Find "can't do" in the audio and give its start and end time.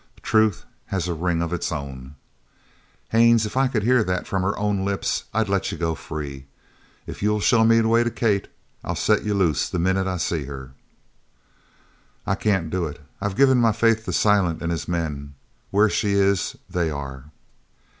12.33-12.87